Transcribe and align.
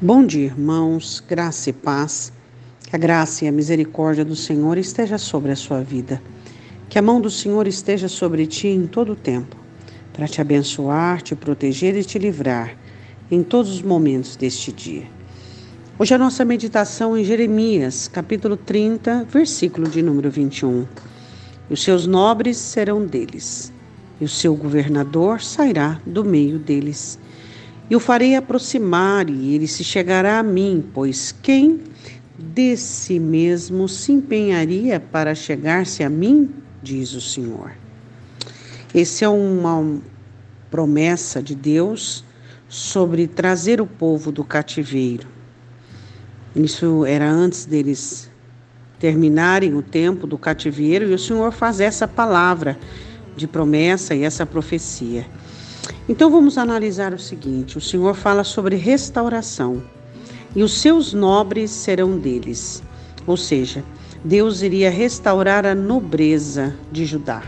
Bom 0.00 0.24
dia, 0.24 0.44
irmãos, 0.44 1.20
graça 1.28 1.70
e 1.70 1.72
paz. 1.72 2.32
Que 2.84 2.94
a 2.94 2.98
graça 3.00 3.44
e 3.44 3.48
a 3.48 3.52
misericórdia 3.52 4.24
do 4.24 4.36
Senhor 4.36 4.78
esteja 4.78 5.18
sobre 5.18 5.50
a 5.50 5.56
sua 5.56 5.82
vida. 5.82 6.22
Que 6.88 7.00
a 7.00 7.02
mão 7.02 7.20
do 7.20 7.28
Senhor 7.28 7.66
esteja 7.66 8.06
sobre 8.06 8.46
ti 8.46 8.68
em 8.68 8.86
todo 8.86 9.14
o 9.14 9.16
tempo, 9.16 9.56
para 10.12 10.28
te 10.28 10.40
abençoar, 10.40 11.20
te 11.20 11.34
proteger 11.34 11.96
e 11.96 12.04
te 12.04 12.16
livrar 12.16 12.76
em 13.28 13.42
todos 13.42 13.72
os 13.72 13.82
momentos 13.82 14.36
deste 14.36 14.70
dia. 14.70 15.02
Hoje 15.98 16.14
a 16.14 16.18
nossa 16.18 16.44
meditação 16.44 17.18
em 17.18 17.24
Jeremias, 17.24 18.06
capítulo 18.06 18.56
30, 18.56 19.24
versículo 19.24 19.88
de 19.88 20.00
número 20.00 20.30
21. 20.30 20.86
E 21.68 21.74
os 21.74 21.82
seus 21.82 22.06
nobres 22.06 22.56
serão 22.56 23.04
deles, 23.04 23.72
e 24.20 24.24
o 24.24 24.28
seu 24.28 24.54
governador 24.54 25.42
sairá 25.42 26.00
do 26.06 26.24
meio 26.24 26.56
deles 26.56 27.18
e 27.90 27.96
o 27.96 28.00
farei 28.00 28.36
aproximar, 28.36 29.28
e 29.30 29.54
ele 29.54 29.66
se 29.66 29.82
chegará 29.82 30.38
a 30.38 30.42
mim, 30.42 30.84
pois 30.92 31.32
quem 31.32 31.80
de 32.38 32.76
si 32.76 33.18
mesmo 33.18 33.88
se 33.88 34.12
empenharia 34.12 35.00
para 35.00 35.34
chegar-se 35.34 36.04
a 36.04 36.10
mim, 36.10 36.50
diz 36.82 37.14
o 37.14 37.20
Senhor. 37.20 37.72
Essa 38.94 39.24
é 39.24 39.28
uma 39.28 40.00
promessa 40.70 41.42
de 41.42 41.54
Deus 41.54 42.24
sobre 42.68 43.26
trazer 43.26 43.80
o 43.80 43.86
povo 43.86 44.30
do 44.30 44.44
cativeiro. 44.44 45.26
Isso 46.54 47.04
era 47.06 47.28
antes 47.28 47.64
deles 47.64 48.30
terminarem 48.98 49.74
o 49.74 49.82
tempo 49.82 50.26
do 50.26 50.36
cativeiro, 50.36 51.08
e 51.08 51.14
o 51.14 51.18
Senhor 51.18 51.52
faz 51.52 51.80
essa 51.80 52.06
palavra 52.06 52.78
de 53.36 53.46
promessa 53.46 54.14
e 54.14 54.24
essa 54.24 54.44
profecia. 54.44 55.26
Então 56.08 56.30
vamos 56.30 56.58
analisar 56.58 57.12
o 57.12 57.18
seguinte: 57.18 57.78
o 57.78 57.80
Senhor 57.80 58.14
fala 58.14 58.44
sobre 58.44 58.76
restauração 58.76 59.82
e 60.54 60.62
os 60.62 60.80
seus 60.80 61.12
nobres 61.12 61.70
serão 61.70 62.18
deles. 62.18 62.82
Ou 63.26 63.36
seja, 63.36 63.84
Deus 64.24 64.62
iria 64.62 64.90
restaurar 64.90 65.66
a 65.66 65.74
nobreza 65.74 66.74
de 66.90 67.04
Judá. 67.04 67.42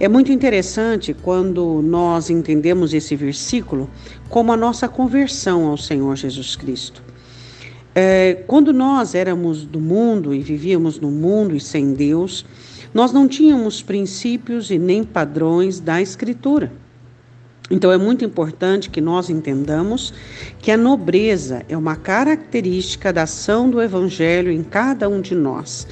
É 0.00 0.08
muito 0.08 0.32
interessante 0.32 1.14
quando 1.14 1.80
nós 1.82 2.28
entendemos 2.28 2.92
esse 2.92 3.14
versículo 3.14 3.88
como 4.28 4.52
a 4.52 4.56
nossa 4.56 4.88
conversão 4.88 5.68
ao 5.68 5.76
Senhor 5.76 6.16
Jesus 6.16 6.56
Cristo. 6.56 7.02
É, 7.94 8.42
quando 8.46 8.72
nós 8.72 9.14
éramos 9.14 9.64
do 9.64 9.78
mundo 9.78 10.34
e 10.34 10.40
vivíamos 10.40 10.98
no 10.98 11.10
mundo 11.10 11.54
e 11.54 11.60
sem 11.60 11.92
Deus, 11.92 12.44
nós 12.92 13.12
não 13.12 13.28
tínhamos 13.28 13.82
princípios 13.82 14.70
e 14.70 14.78
nem 14.78 15.04
padrões 15.04 15.78
da 15.78 16.00
Escritura. 16.00 16.72
Então 17.72 17.90
é 17.90 17.96
muito 17.96 18.22
importante 18.22 18.90
que 18.90 19.00
nós 19.00 19.30
entendamos 19.30 20.12
que 20.58 20.70
a 20.70 20.76
nobreza 20.76 21.64
é 21.70 21.74
uma 21.74 21.96
característica 21.96 23.10
da 23.10 23.22
ação 23.22 23.70
do 23.70 23.80
Evangelho 23.80 24.52
em 24.52 24.62
cada 24.62 25.08
um 25.08 25.22
de 25.22 25.34
nós. 25.34 25.86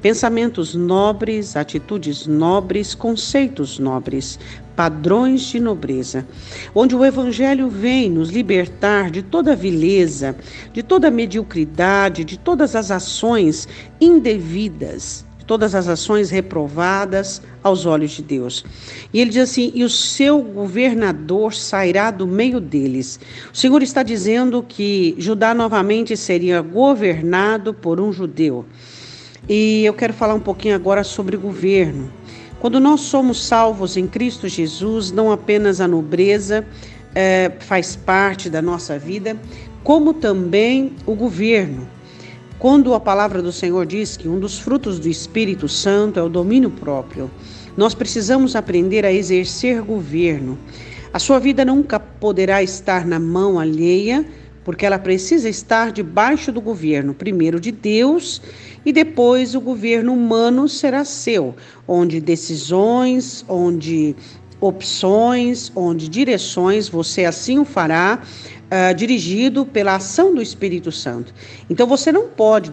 Pensamentos 0.00 0.74
nobres, 0.74 1.54
atitudes 1.54 2.26
nobres, 2.26 2.94
conceitos 2.94 3.78
nobres, 3.78 4.38
padrões 4.74 5.42
de 5.42 5.60
nobreza, 5.60 6.26
onde 6.74 6.96
o 6.96 7.04
Evangelho 7.04 7.68
vem 7.68 8.08
nos 8.08 8.30
libertar 8.30 9.10
de 9.10 9.20
toda 9.20 9.54
vileza, 9.54 10.34
de 10.72 10.82
toda 10.82 11.10
mediocridade, 11.10 12.24
de 12.24 12.38
todas 12.38 12.74
as 12.74 12.90
ações 12.90 13.68
indevidas 14.00 15.26
todas 15.46 15.74
as 15.74 15.88
ações 15.88 16.30
reprovadas 16.30 17.40
aos 17.62 17.86
olhos 17.86 18.10
de 18.10 18.22
Deus. 18.22 18.64
E 19.12 19.20
ele 19.20 19.30
diz 19.30 19.42
assim: 19.50 19.70
e 19.74 19.84
o 19.84 19.90
seu 19.90 20.42
governador 20.42 21.54
sairá 21.54 22.10
do 22.10 22.26
meio 22.26 22.60
deles. 22.60 23.20
O 23.52 23.56
Senhor 23.56 23.82
está 23.82 24.02
dizendo 24.02 24.64
que 24.66 25.14
Judá 25.18 25.54
novamente 25.54 26.16
seria 26.16 26.60
governado 26.60 27.72
por 27.72 28.00
um 28.00 28.12
judeu. 28.12 28.64
E 29.48 29.84
eu 29.84 29.94
quero 29.94 30.12
falar 30.12 30.34
um 30.34 30.40
pouquinho 30.40 30.74
agora 30.74 31.04
sobre 31.04 31.36
governo. 31.36 32.10
Quando 32.58 32.80
nós 32.80 33.02
somos 33.02 33.46
salvos 33.46 33.96
em 33.96 34.06
Cristo 34.06 34.48
Jesus, 34.48 35.12
não 35.12 35.30
apenas 35.30 35.80
a 35.80 35.86
nobreza 35.86 36.66
é, 37.14 37.52
faz 37.60 37.94
parte 37.94 38.50
da 38.50 38.60
nossa 38.60 38.98
vida, 38.98 39.36
como 39.84 40.12
também 40.12 40.96
o 41.06 41.14
governo. 41.14 41.88
Quando 42.58 42.94
a 42.94 43.00
palavra 43.00 43.42
do 43.42 43.52
Senhor 43.52 43.84
diz 43.84 44.16
que 44.16 44.28
um 44.28 44.40
dos 44.40 44.58
frutos 44.58 44.98
do 44.98 45.08
Espírito 45.08 45.68
Santo 45.68 46.18
é 46.18 46.22
o 46.22 46.28
domínio 46.28 46.70
próprio, 46.70 47.30
nós 47.76 47.94
precisamos 47.94 48.56
aprender 48.56 49.04
a 49.04 49.12
exercer 49.12 49.82
governo. 49.82 50.58
A 51.12 51.18
sua 51.18 51.38
vida 51.38 51.64
nunca 51.64 52.00
poderá 52.00 52.62
estar 52.62 53.06
na 53.06 53.20
mão 53.20 53.58
alheia, 53.58 54.24
porque 54.64 54.86
ela 54.86 54.98
precisa 54.98 55.48
estar 55.48 55.92
debaixo 55.92 56.50
do 56.50 56.60
governo, 56.60 57.14
primeiro 57.14 57.60
de 57.60 57.70
Deus 57.70 58.40
e 58.86 58.92
depois 58.92 59.54
o 59.56 59.60
governo 59.60 60.14
humano 60.14 60.68
será 60.68 61.04
seu, 61.04 61.56
onde 61.88 62.20
decisões, 62.20 63.44
onde 63.48 64.14
opções, 64.60 65.70
onde 65.74 66.08
direções 66.08 66.88
você 66.88 67.24
assim 67.24 67.58
o 67.58 67.64
fará, 67.64 68.22
uh, 68.66 68.94
dirigido 68.94 69.64
pela 69.64 69.96
ação 69.96 70.34
do 70.34 70.42
Espírito 70.42 70.90
Santo. 70.92 71.32
Então 71.68 71.86
você 71.86 72.10
não 72.12 72.28
pode 72.28 72.70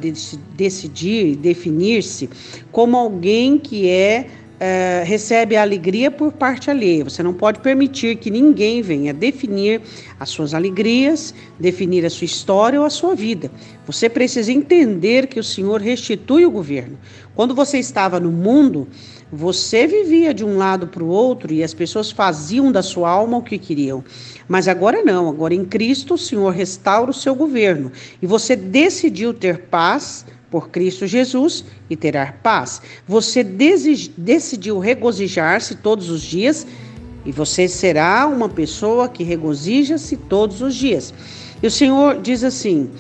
decidir, 0.56 1.36
definir-se 1.36 2.30
como 2.72 2.98
alguém 2.98 3.58
que 3.58 3.90
é 3.90 4.28
Uh, 4.54 5.04
recebe 5.04 5.58
a 5.58 5.62
alegria 5.62 6.10
por 6.10 6.32
parte 6.32 6.70
alheia. 6.70 7.04
Você 7.04 7.22
não 7.22 7.34
pode 7.34 7.60
permitir 7.60 8.16
que 8.16 8.32
ninguém 8.32 8.82
venha 8.82 9.14
definir 9.14 9.82
as 10.20 10.30
suas 10.30 10.54
alegrias, 10.54 11.34
definir 11.60 12.06
a 12.06 12.10
sua 12.10 12.26
história 12.26 12.80
ou 12.80 12.86
a 12.86 12.90
sua 12.90 13.14
vida. 13.14 13.52
Você 13.86 14.08
precisa 14.08 14.52
entender 14.54 15.28
que 15.28 15.40
o 15.40 15.44
Senhor 15.44 15.82
restitui 15.82 16.46
o 16.46 16.52
governo. 16.52 16.98
Quando 17.36 17.54
você 17.54 17.78
estava 17.80 18.20
no 18.20 18.32
mundo, 18.32 18.88
você 19.32 19.88
vivia 19.88 20.32
de 20.34 20.46
um 20.46 20.58
lado 20.58 20.88
para 20.88 21.04
o 21.04 21.08
outro 21.08 21.52
e 21.52 21.64
as 21.64 21.74
pessoas 21.74 22.12
faziam 22.12 22.72
da 22.72 22.84
sua 22.84 23.10
alma 23.10 23.38
o 23.38 23.42
que 23.42 23.58
queriam. 23.58 24.04
Mas 24.48 24.68
agora 24.68 25.04
não, 25.04 25.28
agora 25.28 25.56
em 25.56 25.66
Cristo 25.66 26.14
o 26.14 26.18
Senhor 26.18 26.52
restaura 26.52 27.10
o 27.10 27.14
seu 27.14 27.34
governo 27.34 27.92
e 28.22 28.28
você 28.28 28.56
decidiu 28.56 29.34
ter 29.34 29.64
paz 29.64 30.26
por 30.54 30.70
Cristo 30.70 31.08
Jesus 31.08 31.66
e 31.90 31.96
terá 31.96 32.32
paz. 32.44 32.80
Você 33.08 33.44
decidiu 33.44 34.78
regozijar-se 34.78 35.78
todos 35.78 36.12
os 36.12 36.22
dias 36.22 36.68
e 37.26 37.32
você 37.32 37.68
será 37.68 38.28
uma 38.28 38.48
pessoa 38.48 39.10
que 39.10 39.24
regozija-se 39.24 40.16
todos 40.16 40.62
os 40.62 40.76
dias. 40.76 41.12
E 41.64 41.66
o 41.66 41.72
Senhor 41.72 42.22
diz 42.22 42.44
assim: 42.44 42.92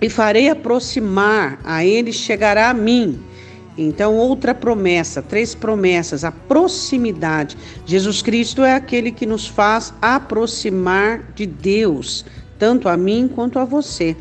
E 0.00 0.08
farei 0.08 0.48
aproximar 0.48 1.58
a 1.64 1.84
ele 1.84 2.12
chegará 2.12 2.70
a 2.70 2.74
mim 2.74 3.18
então, 3.82 4.14
outra 4.16 4.54
promessa, 4.54 5.22
três 5.22 5.54
promessas, 5.54 6.22
a 6.22 6.30
proximidade. 6.30 7.56
Jesus 7.86 8.20
Cristo 8.20 8.62
é 8.62 8.74
aquele 8.74 9.10
que 9.10 9.24
nos 9.24 9.46
faz 9.46 9.94
aproximar 10.02 11.32
de 11.34 11.46
Deus, 11.46 12.26
tanto 12.58 12.90
a 12.90 12.96
mim 12.96 13.30
quanto 13.34 13.58
a 13.58 13.64
você. 13.64 14.14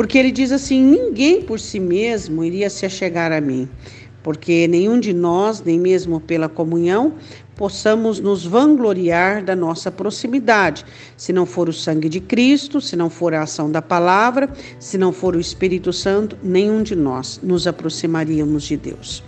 Porque 0.00 0.16
ele 0.16 0.32
diz 0.32 0.50
assim: 0.50 0.82
ninguém 0.82 1.42
por 1.42 1.60
si 1.60 1.78
mesmo 1.78 2.42
iria 2.42 2.70
se 2.70 2.86
achegar 2.86 3.30
a 3.32 3.38
mim, 3.38 3.68
porque 4.22 4.66
nenhum 4.66 4.98
de 4.98 5.12
nós, 5.12 5.62
nem 5.62 5.78
mesmo 5.78 6.18
pela 6.18 6.48
comunhão, 6.48 7.16
possamos 7.54 8.18
nos 8.18 8.42
vangloriar 8.42 9.44
da 9.44 9.54
nossa 9.54 9.90
proximidade. 9.90 10.86
Se 11.18 11.34
não 11.34 11.44
for 11.44 11.68
o 11.68 11.72
sangue 11.74 12.08
de 12.08 12.18
Cristo, 12.18 12.80
se 12.80 12.96
não 12.96 13.10
for 13.10 13.34
a 13.34 13.42
ação 13.42 13.70
da 13.70 13.82
palavra, 13.82 14.48
se 14.78 14.96
não 14.96 15.12
for 15.12 15.36
o 15.36 15.40
Espírito 15.40 15.92
Santo, 15.92 16.34
nenhum 16.42 16.82
de 16.82 16.96
nós 16.96 17.38
nos 17.42 17.66
aproximaríamos 17.66 18.62
de 18.62 18.78
Deus. 18.78 19.22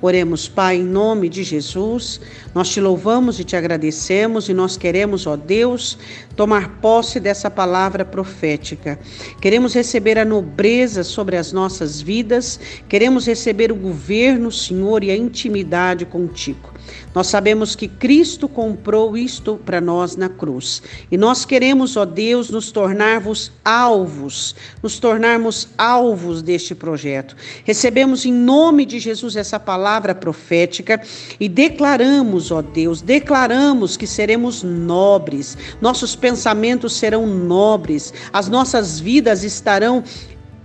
Oremos, 0.00 0.48
Pai, 0.48 0.76
em 0.76 0.84
nome 0.84 1.28
de 1.28 1.42
Jesus. 1.42 2.20
Nós 2.54 2.68
te 2.68 2.80
louvamos 2.80 3.40
e 3.40 3.44
te 3.44 3.56
agradecemos 3.56 4.48
e 4.48 4.54
nós 4.54 4.76
queremos, 4.76 5.26
ó 5.26 5.34
Deus, 5.36 5.98
tomar 6.36 6.80
posse 6.80 7.18
dessa 7.18 7.50
palavra 7.50 8.04
profética. 8.04 8.96
Queremos 9.40 9.74
receber 9.74 10.16
a 10.16 10.24
nobreza 10.24 11.02
sobre 11.02 11.36
as 11.36 11.52
nossas 11.52 12.00
vidas, 12.00 12.60
queremos 12.88 13.26
receber 13.26 13.72
o 13.72 13.76
governo, 13.76 14.52
Senhor, 14.52 15.02
e 15.02 15.10
a 15.10 15.16
intimidade 15.16 16.06
contigo. 16.06 16.77
Nós 17.14 17.26
sabemos 17.26 17.74
que 17.74 17.88
Cristo 17.88 18.48
comprou 18.48 19.16
isto 19.16 19.60
para 19.64 19.80
nós 19.80 20.16
na 20.16 20.28
cruz. 20.28 20.82
E 21.10 21.16
nós 21.16 21.44
queremos, 21.44 21.96
ó 21.96 22.04
Deus, 22.04 22.50
nos 22.50 22.70
tornarmos 22.70 23.50
alvos, 23.64 24.54
nos 24.82 24.98
tornarmos 24.98 25.68
alvos 25.76 26.42
deste 26.42 26.74
projeto. 26.74 27.36
Recebemos 27.64 28.24
em 28.24 28.32
nome 28.32 28.84
de 28.84 28.98
Jesus 28.98 29.36
essa 29.36 29.58
palavra 29.58 30.14
profética 30.14 31.00
e 31.38 31.48
declaramos, 31.48 32.50
ó 32.50 32.62
Deus, 32.62 33.00
declaramos 33.00 33.96
que 33.96 34.06
seremos 34.06 34.62
nobres, 34.62 35.56
nossos 35.80 36.14
pensamentos 36.14 36.94
serão 36.94 37.26
nobres, 37.26 38.12
as 38.32 38.48
nossas 38.48 39.00
vidas 39.00 39.44
estarão 39.44 40.02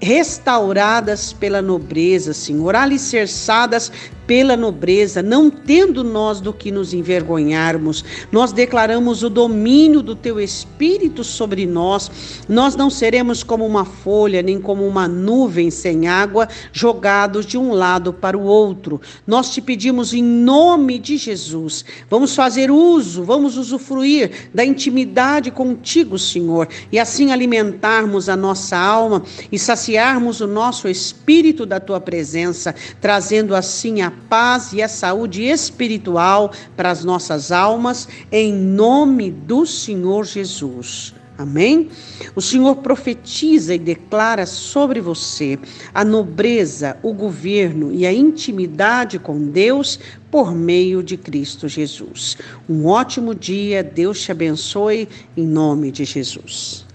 restauradas 0.04 1.32
pela 1.32 1.62
nobreza, 1.62 2.34
Senhor, 2.34 2.76
alicerçadas 2.76 3.90
pela 4.26 4.56
nobreza, 4.56 5.22
não 5.22 5.50
tendo 5.50 6.04
nós 6.04 6.40
do 6.40 6.54
que 6.54 6.72
nos 6.72 6.94
envergonharmos. 6.94 8.04
Nós 8.32 8.52
declaramos 8.52 9.24
o 9.24 9.30
domínio 9.30 10.02
do 10.02 10.16
teu 10.16 10.40
Espírito 10.40 11.24
sobre 11.24 11.66
nós. 11.66 12.10
Nós 12.48 12.76
não 12.76 12.90
seremos 12.90 13.44
como 13.44 13.66
uma 13.66 13.86
folha, 13.86 14.42
nem 14.42 14.60
como 14.60 14.88
uma 14.88 15.08
nuvem 15.08 15.70
sem 15.70 16.08
água, 16.08 16.48
jogados 16.72 17.46
de 17.46 17.58
um 17.58 17.74
lado 17.74 18.14
para 18.14 18.38
o 18.38 18.44
outro. 18.44 19.02
Nós 19.28 19.52
te 19.52 19.62
pedimos 19.62 20.14
em 20.14 20.24
nome 20.24 20.98
de 21.00 21.18
Jesus. 21.18 21.84
Vamos 22.10 22.36
fazer 22.36 22.72
uso, 22.72 23.24
vamos 23.24 23.58
usufruir 23.58 24.50
da 24.54 24.64
intimidade 24.64 25.52
contigo, 25.52 26.18
Senhor, 26.18 26.68
e 26.92 27.00
assim 27.00 27.32
alimentarmos 27.32 28.30
a 28.30 28.36
nossa 28.36 28.78
alma 28.78 29.24
e 29.52 29.60
saciarmos 29.60 30.42
o 30.42 30.48
nosso 30.48 30.88
espírito 30.88 31.66
da 31.66 31.80
tua 31.80 32.00
presença, 32.00 32.74
trazendo 33.02 33.56
assim 33.56 34.02
a 34.02 34.13
paz 34.14 34.74
e 34.74 34.82
a 34.82 34.88
saúde 34.88 35.44
espiritual 35.44 36.52
para 36.76 36.92
as 36.92 37.04
nossas 37.04 37.52
almas, 37.52 38.08
em 38.32 38.54
nome 38.54 39.32
do 39.32 39.66
Senhor 39.66 40.26
Jesus. 40.26 41.14
Amém? 41.38 41.90
O 42.36 42.42
Senhor 42.42 42.76
profetiza 42.78 43.74
e 43.74 43.80
declara 43.80 44.46
sobre 44.46 45.02
você 45.02 45.58
a 45.94 46.06
nobreza, 46.06 46.96
o 47.02 47.12
governo 47.12 47.92
e 47.92 48.06
a 48.06 48.14
intimidade 48.14 49.18
com 49.18 49.48
Deus 49.48 50.00
por 50.30 50.54
meio 50.54 51.02
de 51.02 51.18
Cristo 51.18 51.68
Jesus. 51.68 52.38
Um 52.70 52.86
ótimo 52.86 53.34
dia, 53.34 53.84
Deus 53.84 54.22
te 54.22 54.32
abençoe, 54.32 55.10
em 55.36 55.46
nome 55.46 55.92
de 55.92 56.06
Jesus. 56.06 56.86